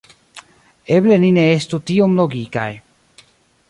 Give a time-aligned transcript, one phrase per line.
[0.95, 2.69] Eble ni ne estu tiom logikaj.